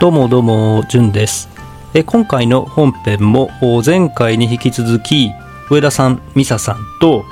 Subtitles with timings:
[0.00, 1.50] どうもどうも、じゅんです。
[1.92, 3.50] え今回の本編も
[3.84, 5.30] 前回に引き続き、
[5.70, 7.22] 上田さん、美沙さんと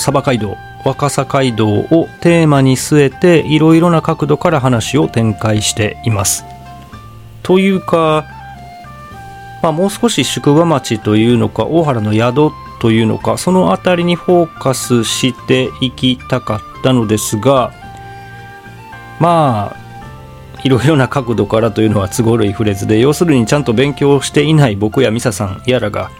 [0.00, 6.44] サバ街道、若狭街道をテーマに据えていろいろな角度から話を展開しています。
[7.44, 8.24] というか、
[9.62, 12.50] まあ、もう少し宿場町というのか大原の宿
[12.80, 17.72] というのかその辺りにフォーカスしていきたかったのですが
[19.20, 19.85] まあ
[20.66, 26.10] いろいろな角度からというのは都合悪いフレーズで要するにちゃんと勉強していない僕やミサさんやらが、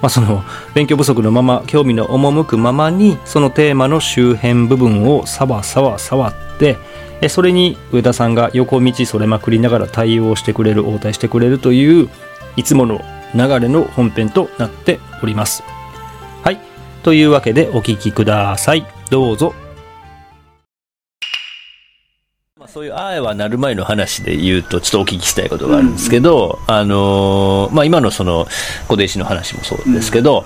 [0.00, 0.42] まあ、その
[0.74, 6.78] 勉強不足のまま興味の赴くままにそのテーマの周辺部分をさわさわ触って
[7.28, 12.08] それに上田さんが横道それまくりながら対応してくれる応対してくれるという
[12.56, 13.02] いつもの
[13.34, 15.62] 流れの本編となっております。
[16.42, 16.58] はい。
[17.02, 18.86] というわけでお聞きください。
[19.10, 19.67] どうぞ。
[22.72, 28.46] そういうあえはなる前の話で言うと、ちょっとお聞きしたいことがあるんですけど、あのーまあ、今のその、
[28.88, 30.44] 小弟子の話もそうですけど、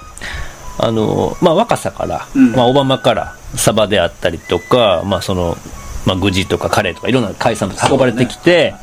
[0.79, 2.53] あのーまあ、若さから、うん。
[2.53, 5.57] まあ、オバマからサバであったりとか、まあ、その、
[6.07, 8.75] まあ、グジとかカレーとかいろんな海産物運ばれてきて、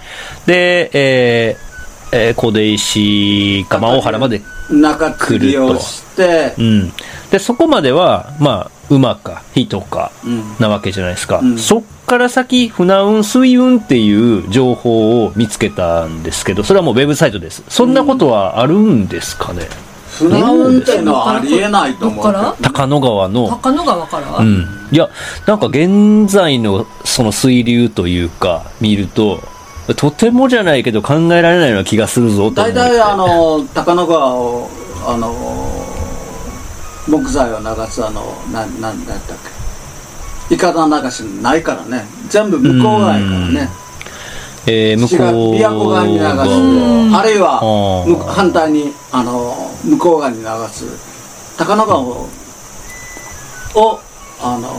[0.45, 1.69] で、えー
[2.11, 6.55] えー小弟子か、まあ、大原まで中継ぎをして。
[6.57, 6.91] う、ん、
[7.31, 10.55] でそこまでは、まあ、馬か人かうん。
[10.59, 11.57] なわけじゃないですか、うん。
[11.57, 17.63] そっから先船運水運っていう情報を見つけたんですけどそれはもうウェブサイトです。
[17.69, 19.67] そんなことはあるんですかね、
[20.09, 23.47] 船運っていうのはありえないと思う高野川の。
[23.47, 25.07] 高野川から、うん、いや
[25.45, 29.39] なんか現在のその水流というか見ると
[29.95, 32.73] とてもじゃないけど考えられないような気がするぞと思って。
[32.73, 34.69] 大体あの高野川を
[35.07, 35.78] あの
[37.09, 38.21] 木材を流すあの
[38.51, 39.37] ななんだったっ
[40.47, 40.55] け。
[40.55, 42.05] いかだ流しないからね。
[42.29, 43.69] 全部向こう側やからね。
[44.67, 47.15] えー向こう琵琶湖側に流すうん。
[47.15, 47.59] あるいは
[48.27, 50.85] 反対にあの向こう側に流す。
[51.57, 52.29] 高野川を
[53.75, 53.99] を
[54.41, 54.69] あの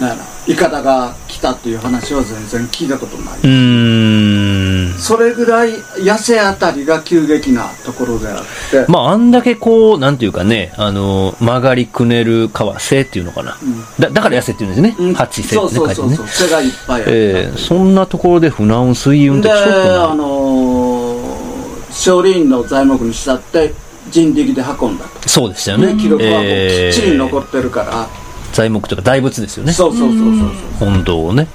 [0.00, 4.61] なんやないかだが来たっていう話は全然聞いたことない、うーん
[4.98, 13.56] それぐらい痩せあたりが急激なところであって、まあ、あんだけこう、なんていうかね、あの、曲がりくねる川、瀬っていうのかな。
[13.62, 14.96] うんだだから痩せっていうんですね。
[14.98, 16.28] うん八瀬ってそうね、そうそうそう。
[16.28, 23.74] 背がいっぱいある、ええそんなところで船運水運ってでちょっとなあのー少林の材木にしたって
[24.10, 25.94] 人力で運んだと、そうでしたよね。
[26.00, 28.08] 記録はもうきええっちり残ってるから、
[28.52, 29.72] 材木というか大仏ですよね。
[29.72, 30.48] そうそうそうそうそう
[30.78, 31.48] 本堂をね。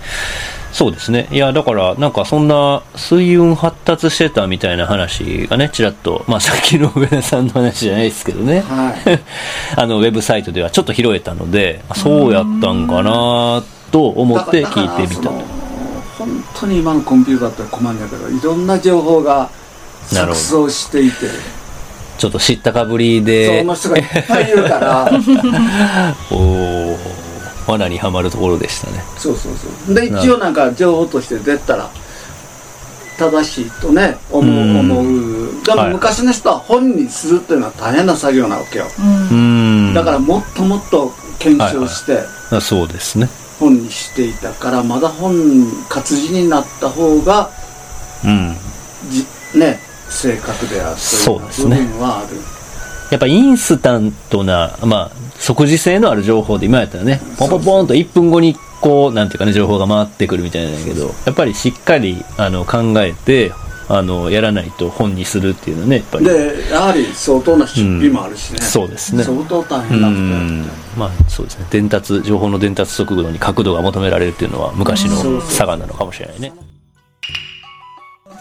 [0.72, 1.28] そうですね。
[1.32, 8.62] いや、だから、なんかそんな水運発達してたみたいな話がね、ちらっと、まあさっきの上田さんの話じゃないですけどね。
[8.62, 9.20] はい
[9.76, 15.32] あの、ウェブサイトではちょっと拾えたので、あそうやったんかなと思って聞いてみた。
[16.18, 19.50] 本当に今のコンピューターって困るんだけどいろんな情報が
[20.08, 21.28] 錯綜していて
[22.18, 25.04] ちょっと知ったかぶりそでの、人がいっぱいいるから
[26.32, 27.17] おー
[27.68, 29.04] 罠にはまるところでしたね。
[29.18, 29.54] そうそう
[29.86, 29.96] そう。
[29.96, 31.90] で一応なんか情報として出たら
[33.18, 34.80] 正しいとね思ううん。
[34.80, 35.64] 思う。
[35.64, 35.94] でもはい。
[35.94, 38.86] 昔の人は本にするっていうのは大変な作業なわけよ。
[39.00, 39.94] うん。
[39.94, 42.20] だからもっともっと検証して
[42.52, 43.30] ら、そうですね。
[43.60, 45.34] 本にしていたからまだ本
[45.90, 47.50] 活字になった方が
[48.24, 48.56] うん。
[49.10, 49.26] じ
[49.58, 49.80] ね
[50.10, 51.78] 正確であるという部そうですね。
[51.78, 52.38] 分はある
[53.12, 63.52] やっぱインスタントな、まあ、即時性のある情報で今やったらね、ポンポンポンと1分後にこう、なんていうかね、情報が回ってくるみたいなんだけど、やっぱりしっかりあの考えて、
[63.90, 66.26] あの、やらないと本にするっていうのはね、やっぱり。
[66.26, 69.24] でやはり相当な出費もあるしね、そうですね。
[69.24, 70.10] 相当大う変な。
[70.98, 71.66] まあそうですね。
[71.70, 76.52] 伝達情報の伝達速度に角度が求められるっていうのは昔の差がなのかもしれないね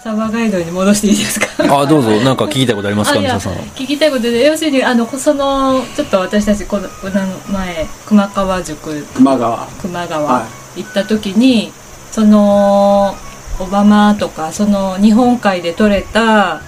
[0.06, 1.80] サバガイドに戻していいですか？
[1.80, 2.10] あどうぞ。
[2.20, 3.18] なんか聞きたいことありますか？
[3.18, 3.62] あいや美沙さん。
[3.70, 9.66] 聞きたいことで要するにあのそのちょっと私たちこのこの前熊川塾熊川。
[9.66, 10.46] 熊川は
[10.76, 11.72] 行った時に、
[12.12, 13.16] その
[13.58, 16.60] オバマとかその日本海で取れた、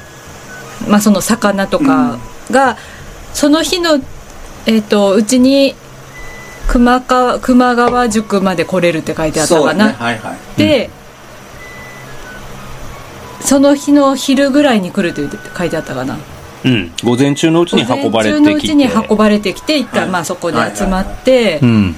[0.89, 2.19] まあ、その魚とか
[2.51, 2.77] が、
[3.35, 4.01] その日の
[4.67, 5.77] えっ、とうちに
[6.67, 9.71] 熊川熊川塾まで来れるって書いてあったそうね。
[9.71, 10.59] かな、はいはい。
[10.59, 10.91] で、
[13.41, 16.19] その日の昼ぐらいに来るって書いてあったかな。
[16.65, 16.93] うん。
[17.05, 18.69] 午前中のうちに運ばれ午前中のうてきて。
[18.69, 20.11] ちに運ばれてきて一回、はい。
[20.11, 21.95] まあそこで集まって、うん。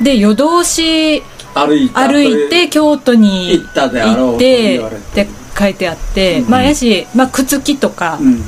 [0.00, 1.22] で夜通し
[1.54, 5.22] 歩いた歩いて京都に行ったであろうと行って。
[5.22, 8.42] って書いてあって、まあやし、まあ、靴木とか、うん。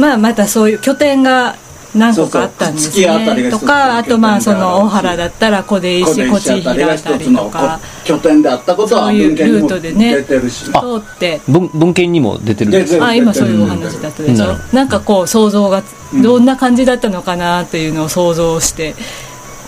[0.00, 1.56] まあまたそういう拠点が
[1.94, 3.58] 何個かあったんですそうそう月あたりがね。
[3.58, 10.14] とかあとまあその大原だったら小出石小こちひ出石あたりとか拠点であったことはそういう文献にもルートでね。
[10.16, 11.40] 出てるし、あ通って。
[11.48, 14.46] 文文献にも出てるんですあ今そういうお話だったでしょ？
[14.46, 15.82] なるほなんかこう想像が
[16.12, 16.22] うん。
[16.22, 18.94] どんな感じだったのかなっていうのを想像して。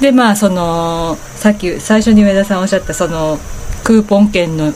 [0.00, 3.38] でまあそのさっき最初に上田さんおっしゃったその
[3.82, 4.70] クーポン券のは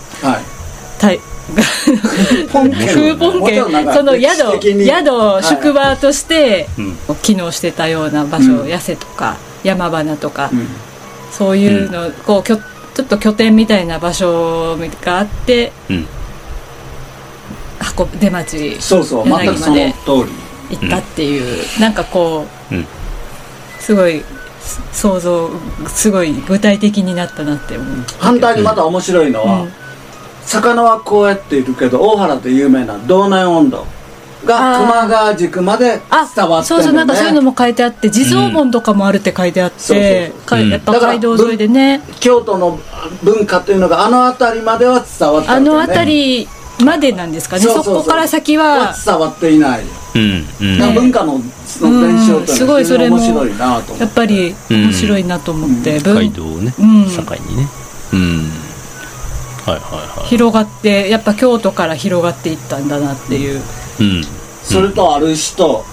[1.12, 1.20] い
[1.50, 3.64] クーポン券。
[3.93, 7.17] その宿宿はい宿場としてうん。
[7.23, 8.70] 機能してたような場所、うん。
[8.70, 10.67] 八瀬とか山花とか、うん。
[11.31, 16.06] そういうの、こうきょちょっと拠点みたいな場所があってうん。
[17.79, 20.76] 箱出町そうそう柳全くその通り。
[20.76, 22.87] 行ったっていう、なんかこう、うん。
[23.81, 24.23] すごい
[24.93, 25.50] 想像
[25.88, 28.05] すごい具体的になったなって思う。
[28.19, 29.73] 反対にまた面白いのは、うん
[30.45, 33.87] 魚はこうやっているけど大原で有名な道内温度
[34.45, 34.87] があー。
[34.87, 42.03] 熊川宿まであ伝わってそうそうなんかそういうのもも書いてあって地蔵門とかもあるって書いてあって、そうんかやっぱ街道沿いでね。
[42.21, 42.79] 京都の
[43.23, 45.61] 文化というのがあの辺りまでは伝わったあわけね。
[45.61, 46.07] の辺
[46.41, 46.49] り
[46.85, 47.63] までなんですかね。
[47.63, 47.95] そうそうそう。
[47.97, 48.93] そこから先は。
[48.93, 49.85] は伝わっていない、
[50.15, 50.95] うんうん。
[50.95, 52.47] 文化のその伝承というのはうん。
[52.49, 54.01] すごいそれも面白いなと思って。
[54.01, 56.03] やっぱり面白いなと思って、うん。
[56.03, 57.07] 文街道をねうん。
[57.11, 57.69] 境にね。
[58.13, 58.69] うん
[60.26, 63.62] 広がってやっぱ京都から広がっていったんだなっていう、い
[64.00, 64.25] うん。
[64.62, 65.84] それとある人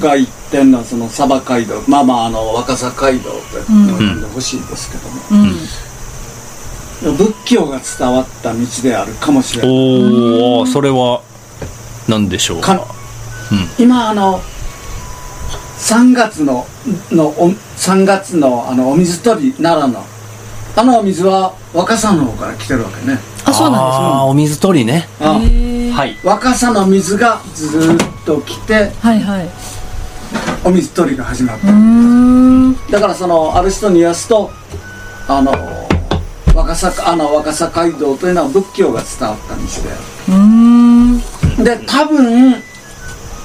[0.00, 4.20] が言ってんのはその鯖街道まあまああの若狭街道って呼ん。
[4.20, 7.16] でほしいですけども、うん。
[7.16, 9.70] 仏教が伝わった道であるかもしれない。
[9.70, 11.22] おおそれは
[12.08, 12.60] 何でしょう？
[12.60, 12.86] か
[13.78, 14.40] 今あの
[15.78, 16.66] 3月の
[17.10, 20.04] のお3月のあのお水取り奈良の
[20.76, 23.18] あのお水は若狭の方から来てるわけね。
[23.44, 25.08] あそうなんですあーお水取りね。
[25.20, 26.16] あはい。
[26.24, 29.48] 若狭の水がずーっと来てはいはい。
[30.64, 31.68] お水取りが始まった。
[31.68, 32.76] うーん。
[32.90, 34.50] だからそのある人に言わすと
[35.28, 35.52] あの
[36.54, 39.66] 若狭あの若狭街道というのは仏教が伝わった道で
[40.28, 41.18] うーん。
[41.64, 42.54] で多分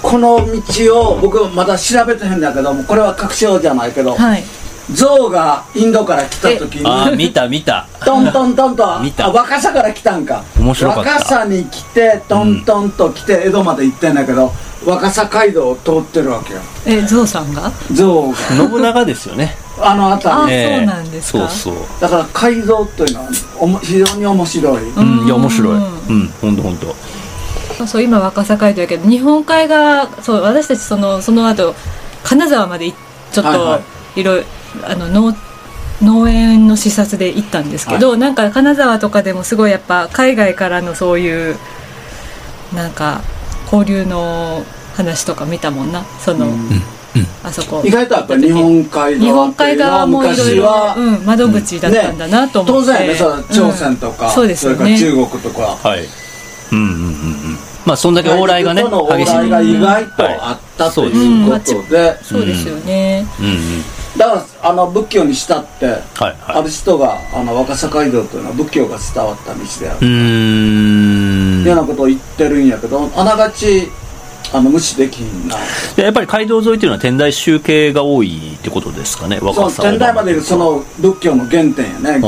[0.01, 0.37] この
[0.77, 4.43] 道を僕まだ調べてへんだけどもこれは確証じゃないけど、はい
[4.93, 7.87] 象がインドから来た時にああ見た見た。
[8.05, 9.25] トントントンと見た。
[9.25, 10.43] あ若狭から来たんか。
[10.59, 11.11] 面白かった。
[11.11, 14.51] 若狭に来てトントンと来て江戸まで行ってんだけど、
[14.85, 16.59] 若狭街道を通ってるわけよ。
[16.85, 17.71] えゾウさんが？
[17.91, 18.35] 象が。
[18.35, 19.55] 信長ですよね。
[19.81, 20.77] あの辺ありええ。
[20.77, 21.49] そうなんですか？
[21.49, 22.01] そうそう。
[22.01, 23.29] だから街道というのは
[23.59, 25.25] おも非常に面白い、うん。
[25.25, 25.73] いや面白い。
[25.73, 26.95] うんうんほんとほんと。
[27.87, 31.75] そう今若狭街道やけど日本海側そう私たちそのその後
[32.23, 32.93] 金沢までい
[33.33, 33.81] ちょっと、はいは
[34.15, 34.45] いろいろ
[34.83, 35.35] あの農
[36.01, 41.55] 農園の視察で行ったんですけど、なんか金沢とかでもすごいやっぱ海外からのそういう
[42.73, 43.21] なんか
[43.71, 46.03] 交流の話とか見たもんな？
[46.03, 46.55] その、うん。
[47.43, 47.81] あそこ。
[47.85, 54.33] 意外とやっぱり日本海日本海側っていうのは側もいろいろ、昔はうん、窓口だったんだなと思って、当然ね朝鮮とか、うん。
[54.33, 55.61] そうですよれからね中国とか。
[55.61, 56.05] はい。
[56.71, 63.53] うんうんうんうんまあそんだけ往来がね激しい来が意外とあったということで、そうですよね、うんうん
[64.17, 66.01] だからあの仏教にしたってはい
[66.47, 66.63] あはい。
[66.63, 69.99] る人があの若狭街道というのは仏教が伝わった道である。
[70.01, 71.63] うーん。
[71.65, 73.89] ようなことを言ってるんやけどあながち
[74.53, 75.57] あの無視できんな。
[75.95, 82.19] でやっぱり街道沿いっていうのは天台宗系が多いってことですかねそ若さの天台までいるその仏教の原点やね。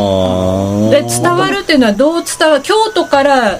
[0.91, 3.59] で伝わるっていうのはどう伝わる京都から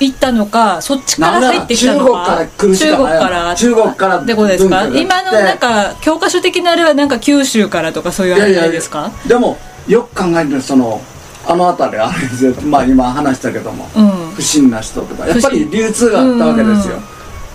[0.00, 4.86] 行ったのかそっちから入ってきたのか中国から中国からってことですか？
[4.86, 9.10] 今のなんか教科書的なあれはなんか九州からとかそういうあれじゃないですか？
[9.28, 11.00] でもよく考えるとその
[11.46, 12.54] あの辺りあれですよ。
[12.62, 14.30] まあ今話したけどもうん。
[14.34, 16.96] 不審な人とかやっぱり流通があったわけですよ。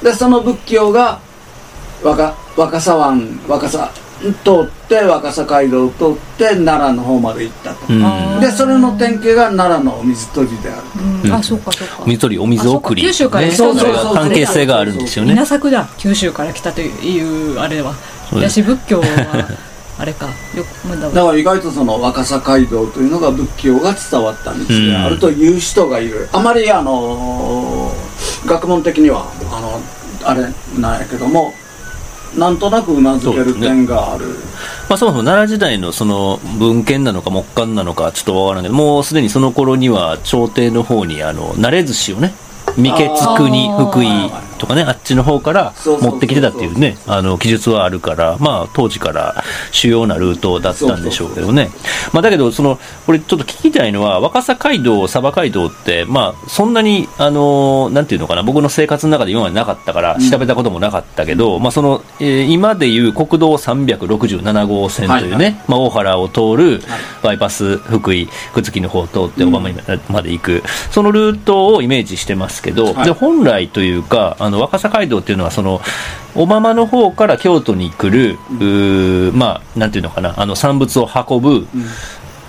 [0.03, 1.19] でその仏教が
[2.03, 3.89] 若若狭湾若狭
[4.43, 8.39] 通って若狭街道を通って奈良の方まで行ったと、うん。
[8.39, 10.81] でそれの典型が奈良のお水取りである
[11.25, 11.33] うん。
[11.33, 12.03] あそうかそうか。
[12.05, 13.01] 水取りお水送り。
[13.01, 15.33] 九州からね来たんだそれが関係性があるんですよね。
[15.33, 15.87] 稲作だ。
[15.97, 17.93] 九州から来たというあれは。
[18.31, 19.05] 私仏教は
[19.97, 20.27] あれか。
[20.27, 21.09] よくまだ。
[21.09, 27.91] だから意外とその若狭街道というのが仏教が伝わった道であるという人がいる、あまりあの
[28.45, 29.79] 学問的にはあの
[30.27, 30.41] あれ
[30.79, 31.53] なんやけども
[32.37, 34.25] なんとなくうなずける点がある、
[34.89, 42.33] まあ、そもそも奈良時代のその文献なのか木簡なのかちょっとわからないけどもうすでにその頃には朝廷の方にあの慣れ寿司をね
[42.77, 44.07] 三毛津国福井
[44.57, 51.69] とかねあっちの方から持ってきてたっていうねあの記述はあるからまあ当時から主要なルートだったんでしょうけどね。
[52.13, 65.55] まあだけどそのこれちょっと聞きたいのは若狭街道鯖街道ってまあそんなにあのなんていうのかな僕の生活の中で今までなかったから調べたこともなかったけど、まあその、えー今でいう国道367号線というね、はいはい。
[65.67, 66.81] まあ、大原を通る
[67.21, 69.77] バイパス福井朽木の方を通って小浜に
[70.09, 73.05] まで行く、そのルートをイメージしてますけど、はい。
[73.05, 75.81] で本来というかあの若狭街道っていうのはその
[76.33, 81.67] 小浜の方から京都に来る、うーまあなんていうのかなあの産物を運ぶ、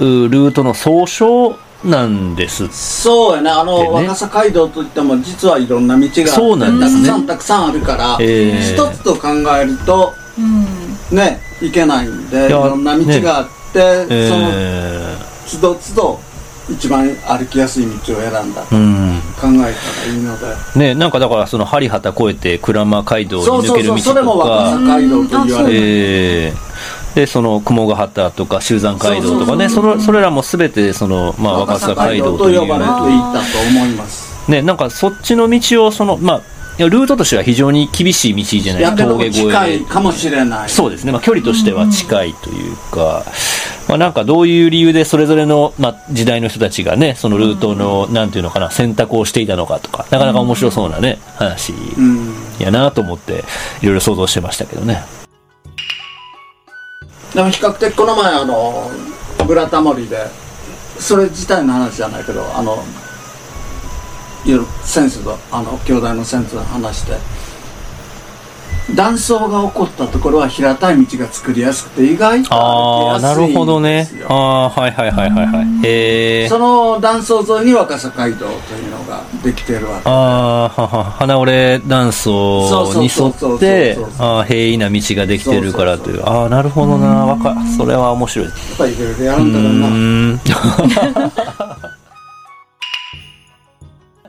[0.00, 2.68] うールートの総称なんです。
[2.68, 3.88] そうやねあの、でね。
[3.90, 7.06] 若狭街道といっても実はいろんな道があってそうなんですね。
[7.06, 8.74] たくさんたくさんあるから、えー。
[8.74, 11.16] 一つと考えるとうん。
[11.16, 16.18] ねいけないんでいろんな道があって、えそのーつどつど
[16.68, 19.20] 一番歩きやすい道を選んだとうん。
[19.40, 20.38] 考えたらいいの
[20.74, 26.66] で、ね、なんかだからその針旗越えて鞍馬街道にそうそう抜ける道そうそれもとか若狭街道と言われる、えー
[27.16, 32.56] でその雲ヶ旗とか修山街道とかねそそのそれらも全てその、まあ、若狭街道という。
[32.56, 34.50] と呼ばれていたと思います。
[34.50, 36.42] ね、なんかそっちの道をその、まあ、
[36.78, 40.68] ルートとしては非常に厳しい道じゃない峠越近えいかもしれない。
[40.68, 43.24] そうですね、まあ、距離としては近いというか、
[43.88, 50.06] まあ、なんかどういう理由でそれぞれの、まあ、時代の人たちがねそのルートの、なんていうのかな選択をしていたのかとか。
[50.10, 51.72] なかなか面白そうなね話。
[51.72, 52.34] うん。
[52.58, 53.44] やなと思って
[53.82, 55.02] いろいろ想像してましたけどね。
[57.34, 58.90] でも比較的この前あの
[59.46, 60.26] ブラタモリで
[60.98, 62.82] それ自体の話じゃないけどあの
[64.46, 67.12] いろいろ先生とあの兄弟の先生と話して
[68.94, 73.48] 断層が起こったところは平たい道が作りやすくて意外とああな歩きやすいんですよ。
[73.48, 74.08] るほどね。
[74.28, 75.86] ああはいはいはいはいはい。
[75.86, 86.24] へえその断層沿いに若狭街道というのができてるわけああはは花折れ断層に沿って平易な道ができてるからという。
[86.24, 87.26] ああなるほどな。
[87.26, 88.46] わかそれは面白い。
[88.46, 89.88] やっぱりいろいろやうるんだろうな。
[89.88, 91.85] ーん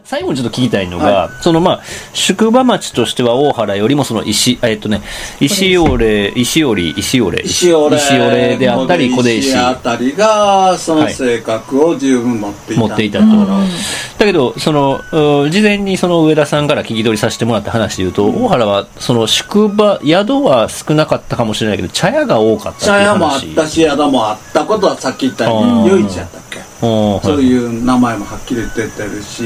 [0.08, 1.84] 最後にちょっと聞きたいのが、はそのまあ
[2.14, 5.02] 宿場町としては大原よりもその石えっとね
[5.42, 9.54] 石折石折石折石折石折であったり小出石。
[9.58, 15.02] あたりがその性格を十分持っていた、持っていたと、だけどその
[15.44, 26.47] う事前にその上田さんから聞き取りさせてもらった話でいうと、大原はその宿場宿は少なかったかもしれないけど茶屋が多かった茶屋もあったし宿もあったことはさっき言ったように唯一やった
[26.80, 29.44] そういう名前もはっきり出てるし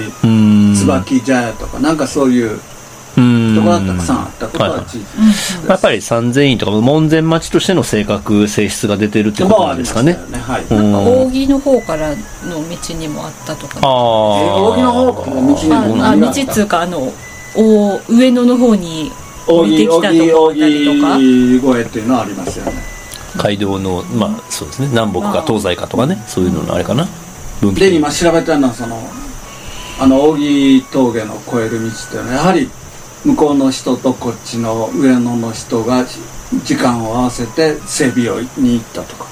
[0.76, 2.60] 椿茶屋とかなんかそういう
[3.18, 3.56] うん。
[3.56, 5.68] ところがたくさんあったことは事実です。
[5.68, 10.14] やっぱり三千院とか門前町としての性格性質が出てるってことなんですかね。
[10.32, 10.64] ねはい。
[10.64, 10.92] うん。
[10.94, 12.16] なんか扇の方からの
[12.70, 13.80] 道にもあったとか。
[13.82, 13.88] ああ
[14.72, 17.12] 扇の方からの道にもあ道っつうかあの
[17.58, 19.12] お上野の方に
[19.46, 20.68] 降りてきたとこあった？
[20.70, 22.74] りとか扇越えっていうのはありますよね
[23.36, 27.21] 街道のまあそうですね南北か東西かとかねそういうののあれかな分岐
[27.76, 29.00] で今調べてるのはその
[30.00, 32.70] あの扇峠の越える道っていうのはやはり
[33.24, 36.04] 向こうの人とこっちの上野の人が
[36.66, 39.28] 時間を合わせて整備をに行ったとか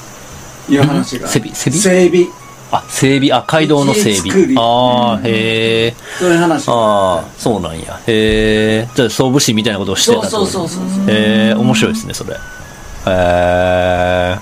[0.70, 1.28] いう話が。
[1.28, 1.56] 整備？
[1.56, 2.28] 整備？
[2.72, 3.32] あ整備？
[3.36, 4.56] あ街道の整備。
[4.58, 8.00] ああへえそういう話がああそうなんや。
[8.06, 12.34] へえじゃあ総武士みたいなことをしてたそうそうそうそうへえ面白いですねそれ。
[12.34, 12.38] へ
[13.08, 14.40] え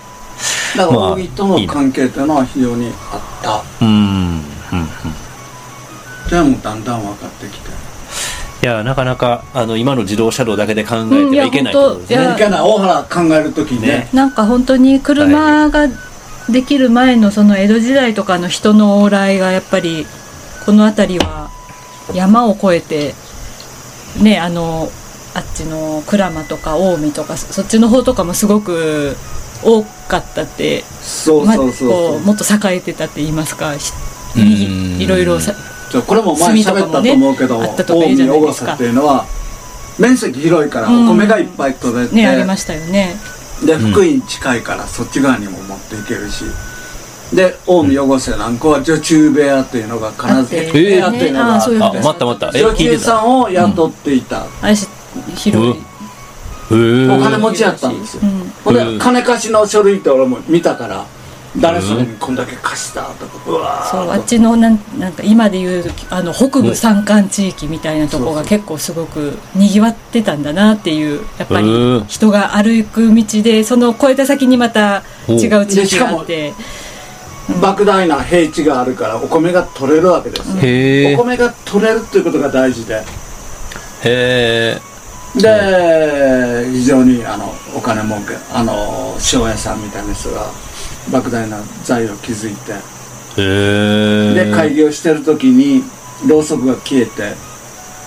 [0.75, 4.38] だからまあ扇との関係っていうのは非常にあったうんうんうん。
[6.29, 7.69] じゃあもうだんだん分かってきて
[8.62, 15.88] いやなかなかあの今の自動車道だけで考えてはいけないってことですね、うんいやいかない大原考える時にねねなんか本当に車が
[16.50, 20.05] できる前のその江戸時代とかの人の往来がやっぱり
[20.65, 21.50] この辺りは
[22.13, 23.13] 山を越えて
[24.22, 24.89] ねあの
[25.34, 29.15] あっちの鞍馬とか近江とかそそっちの方とかもすごく
[29.63, 31.89] 多かったってまそうそうそうそう。
[31.89, 33.73] こうもっと栄えてたって言いますか。
[33.73, 35.53] いろいろさ
[35.91, 39.25] じゃあこれも前喋ったと思うけどね近江小笠っていうのは
[39.97, 43.15] 面積広いからお米がいっぱい取れて、ねありましたよね。
[43.65, 46.45] で福井に近いからそっち側にも持っていけるし。
[47.33, 50.71] で近江汚せなんかは女中部屋っていうのが必ずあって。
[50.71, 52.51] 部屋っていうのがあってねあ待った待った。
[52.57, 54.87] え女中さんを雇っていた、あれし
[55.35, 55.83] 広い、
[56.69, 58.51] お金持ちやったんですよ、うん。
[58.63, 61.05] ほんでうん金貸しの書類って俺も見たから
[61.59, 63.89] 誰それにこんだけ貸したとかうわー。
[63.89, 76.53] そうあっちのなんなんか今でいうあの北部山間地域みたいなとこが結構すごくにぎわってたんだなっていうやっぱうんり人が歩く道でその越えた先にまた違う地域があって。
[77.47, 80.57] 莫大な平地があるからお米が取れるわけですよ。
[80.62, 82.95] へえお米が取れるっていうことが大事で。
[82.95, 83.01] へ
[84.03, 84.81] へ
[85.36, 90.51] で非常にあのお金儲けあの塩屋さんみたいな人が
[91.10, 92.74] 莫大な財を築いて
[93.36, 95.84] で開業してる時に
[96.27, 97.36] ろうそくが消えて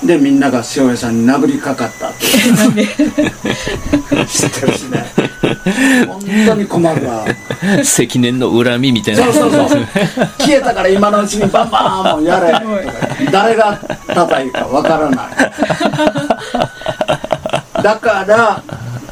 [0.05, 2.27] でみんなが塩屋さんに殴りかかったって
[4.27, 5.05] 知ってるしね。
[6.07, 7.25] 本当に困るわ。
[7.83, 9.25] 積年の恨みみたいな。
[9.25, 9.87] そうそうそう。
[10.39, 12.53] 消えたから今のうちにバンバンもうやれ。
[12.53, 12.67] とか
[13.31, 15.27] 誰が叩いたかわからない
[17.83, 18.63] だから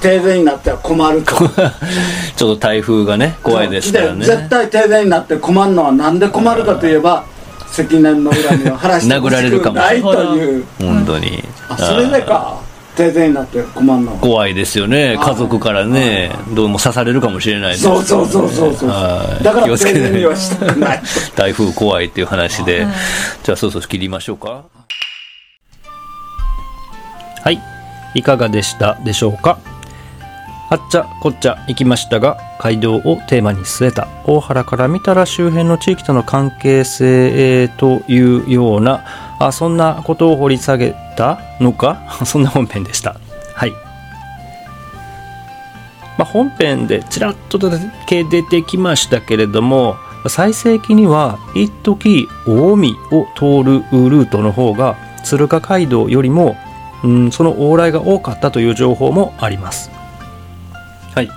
[0.00, 1.34] 停電になっては困ると。
[2.36, 4.20] ちょっと台風がね怖いですからね。
[4.20, 7.24] で絶対停電になって困るのはなんで困るかといえば
[7.70, 10.60] 積年の恨みを晴らして殴られるかもないとい。
[10.60, 11.44] う本当に。
[11.68, 12.56] あそれでか。
[12.96, 14.12] 停電になって困るの。
[14.12, 15.14] は怖いですよね。
[15.14, 15.26] はい。
[15.28, 17.84] 家族からねどうも刺されるかもしれないです。
[17.84, 19.44] そうそうそうそうそうはい。
[19.44, 21.02] だから停電にはしたくない。
[21.36, 22.84] 台風怖いっていう話で。
[22.84, 22.94] はい。
[23.44, 24.64] じゃあそろそろ切りましょうか。
[27.44, 27.77] はい
[28.14, 29.58] いかがでしたでしょうか？
[30.70, 34.06] あっちゃこっちゃ行きましたが街道をテーマに据えた。
[34.26, 39.04] 大原から見たら周辺の地域との関係性というような
[39.40, 41.98] あそんなことを掘り下げたのか？
[42.26, 43.16] そんな本編でした。
[43.54, 43.72] はい。
[46.18, 47.70] まあ、本編でちらっとだ
[48.06, 49.94] け出てきましたけれども
[50.26, 56.56] 最盛期には一時近江を通るルートの方が鶴ヶ街道よりも、
[57.04, 59.90] うん、その往来が多かったという情報もあります。
[61.14, 61.30] はい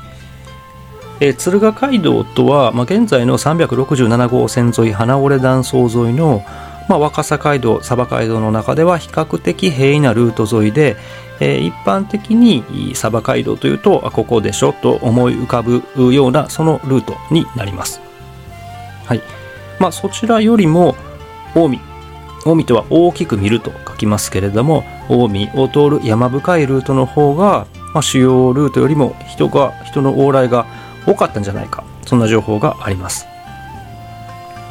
[1.20, 6.44] えー鶴ヶ街道とは、まあ、現在の367号線沿い花折断層沿いの、
[6.90, 10.98] まあ、若狭街道鯖街道の中では比較的平易なルート沿いで、
[11.40, 12.64] えー一般的に
[12.96, 18.02] 鯖街道というとあここでしょと思い浮かぶようなそのルートになります。
[19.06, 19.22] はい
[19.80, 20.96] まあ、そちらよりも
[21.54, 21.91] 近江
[22.44, 30.66] 近江とは大きく見ると書きますけれども近江を通る山深いルートの方が、まあ、主要ルートよりも人が人の往来が
[31.06, 31.84] 多かったんじゃないか。
[32.06, 33.28] そんな情報があります。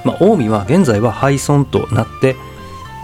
[0.05, 2.37] まあ、近江は現在は廃村となって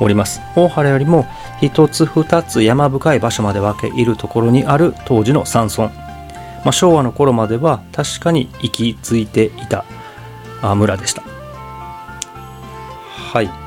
[0.00, 0.40] おります。
[0.56, 1.26] 大原よりも
[1.60, 9.84] 一つ二つ山深い場所まで分け入るところにある当時の山村、まあ、昭和の頃までは確かに息づいていた
[10.74, 11.22] 村でした。
[13.32, 13.65] はい、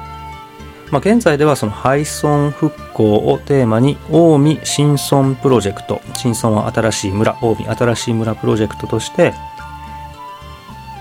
[0.91, 9.33] まあ、現在ではその廃村復興をテーマに近江新村プロジェクト新村は新しい村近江新しい村プロジェクトとして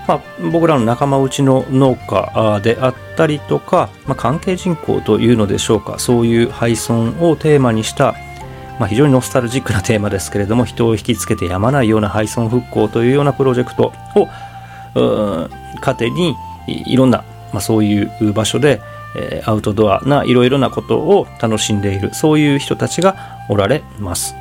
[0.07, 0.21] まあ、
[0.51, 8.15] 僕らの仲間内の農家であったりとか、まあ、関係人口というのでしょうかそういう廃村をテーマにした、
[8.79, 14.27] まあ、非常にノスタルジックなテーマですけれども人を引きつけてやまないような廃村復興というようなプロジェクトを
[14.95, 15.49] うん
[15.79, 17.23] 糧にいろんな、
[17.53, 18.81] まあ、そういう場所で、
[19.19, 23.15] えーアウトドアないろいろなことを楽しんでいるそういう人たちが
[23.49, 24.33] おられます。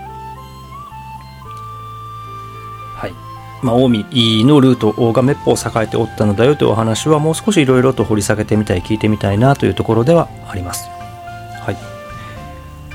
[2.97, 3.13] はい
[3.63, 10.89] まあ、近江のルートがめっぽう栄えておったのだよというお話はもう少しいろいろと掘り下げてみたい聞いてみたいなというところではあります。
[10.89, 11.77] はい、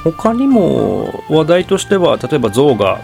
[0.03, 3.01] 他にも話題としては例えば象が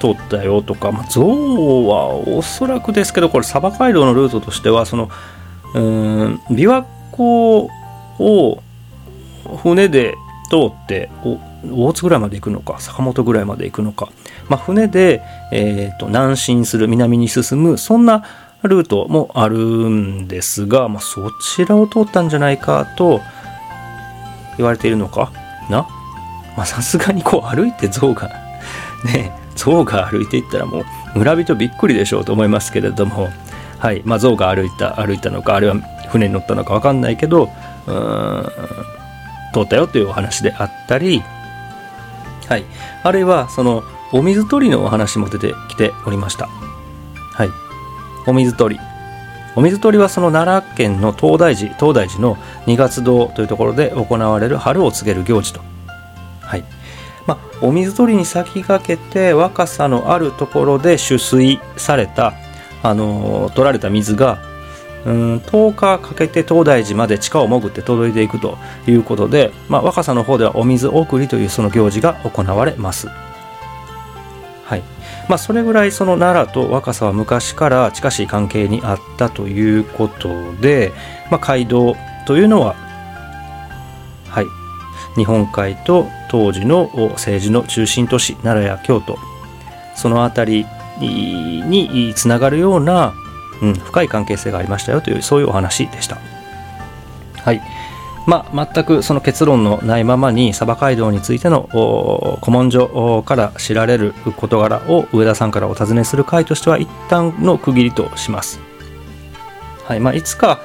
[0.00, 5.08] 通ったよとか、まあ、象はおそらくですけどこれ鯖街道のルートとしてはその
[5.74, 7.70] うん琵琶湖
[8.18, 8.62] を
[9.62, 10.14] 船で
[10.50, 11.10] 通って
[11.70, 14.10] 大津ぐらいまで行くのか坂本ぐらいまで行くのか、
[14.48, 15.22] まあ、船で、
[15.52, 18.24] えーと南進する南に進むそんな
[18.62, 23.20] ルートもあるんですが、まあ、そちらを通ったんじゃないかと
[24.56, 25.32] 言われているのか？
[25.68, 25.86] な？
[26.56, 28.30] まあさすがにこう歩いて象が
[29.04, 30.80] ね象が歩いていったらも
[31.14, 33.28] う村人びっくりでしょうと思いますけれども。
[33.78, 34.00] はい。
[34.06, 35.76] まあ象が歩いた歩いたのかあるいは
[36.08, 37.50] 船に乗ったのか分かんないけど
[37.86, 41.22] 通ったよというお話であったり
[42.48, 42.64] はい、
[43.02, 46.46] あるいはそのお水取りのお話も出てきておりました。
[46.46, 47.50] はい、
[48.26, 48.80] お水取り。
[49.56, 55.60] お水取りはその奈良県の東大寺、東大寺の二月堂というところで行われる春を告げる行事と。
[56.40, 56.64] はい。
[57.26, 62.34] まあ、お水取りに先駆けて若さのあるところで取水された、
[62.82, 64.38] あの取られた水が
[65.06, 73.08] うん10日かけて東大寺まで地下を潜って届いていくということで、まあ、若狭の方ではお水送りというその行事が行われます。
[74.64, 74.82] はい。
[75.28, 80.92] まあ、それぐらいその奈良と若狭は昔から近しい関係にあったということで、
[81.30, 81.94] まあ、街道
[82.26, 82.74] というのは、
[84.28, 84.46] はい、
[85.16, 89.18] 日本海と当時の政治の中心都市奈良や京都。
[89.94, 90.66] その辺り
[91.68, 93.14] につながるような
[93.62, 96.18] うん、深い関係性がありましたよというそういうお話でした。
[97.42, 97.60] はい
[98.26, 101.68] まあ、全くその結論のないままに鯖街道についての
[102.42, 108.60] 古文書から知られる事柄を上田さんからお尋ねする回としては一旦の区切りとします。
[109.84, 110.60] はいまあ、いつか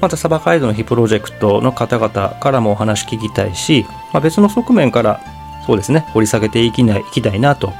[0.00, 5.20] また鯖街道の日プロジェクトの方々からもお話聞きたいし、まあ、別の側面から
[5.64, 7.72] そうですね掘り下げていきないいきたいなと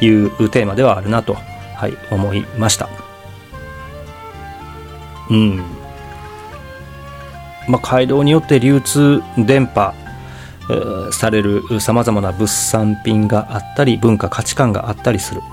[0.00, 3.07] いうテーマではあるなと、はい、思いました。
[5.30, 5.62] うん。
[7.68, 9.94] まあ、街道によって流通電波
[11.12, 15.48] されるさまざまな物産品があったり文化価値観があったりする、ま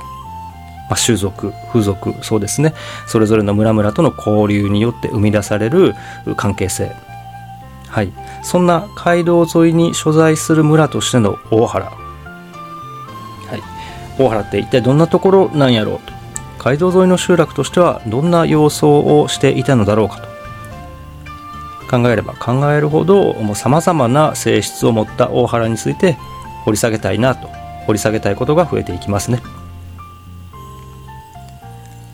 [0.91, 2.73] あ、種族風俗そうですね。
[3.07, 5.93] それぞれの村々との交流によって生み出される
[6.37, 6.91] 関係性。
[7.87, 8.11] はい。
[8.43, 11.85] そんな街道沿いに所在する村としての大原。
[11.85, 11.91] は
[13.55, 13.61] い。
[14.17, 16.14] 大原って一体どんなところなんやろうと。
[16.65, 20.27] 街道沿いの集落としてはどんな様相をしていたのだろうかと
[21.87, 26.13] 考えれば考えるほどさまざまな性質を持った大原について
[26.65, 27.47] 掘り下げたいなと
[27.85, 29.43] 掘り下げたいことが増えていきますね。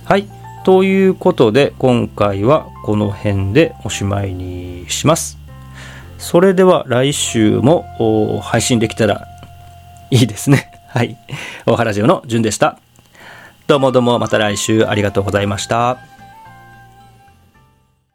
[0.03, 0.27] はい
[0.65, 5.39] ということで今回はこの辺でおしまいにします。
[6.17, 9.25] それでは来週も配信できたら
[10.11, 10.69] いいですね。
[10.89, 11.17] はい。
[11.65, 12.77] 大原ジオのじゅんでした。
[13.67, 16.10] どうもどうもまた来週ありがとうございました。